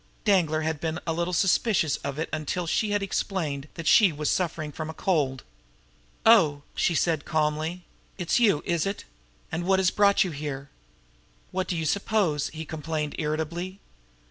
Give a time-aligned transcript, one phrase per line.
[0.25, 4.31] Danglar had been a little suspicious of it until she had explained that she was
[4.31, 5.43] suffering from a cold.
[6.25, 7.85] "Oh!" she said calmly.
[8.17, 9.03] "It's you, is it?
[9.51, 10.71] And what brought you here?"
[11.51, 13.79] "What do you suppose?" he complained irritably.